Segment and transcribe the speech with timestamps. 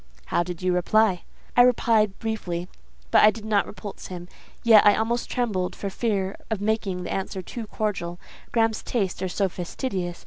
[0.33, 1.25] "How did you reply?"
[1.55, 2.67] "I replied briefly,
[3.11, 4.27] but I did not repulse him.
[4.63, 8.19] Yet I almost trembled for fear of making the answer too cordial:
[8.51, 10.19] Graham's tastes are so fastidious.